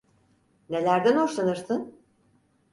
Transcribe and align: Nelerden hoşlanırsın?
Nelerden 0.69 1.15
hoşlanırsın? 1.17 1.99